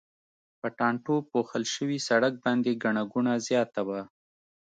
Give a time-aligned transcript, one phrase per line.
[0.59, 4.01] په ټانټو پوښل شوي سړک باندې ګڼه ګوڼه زیاته وه.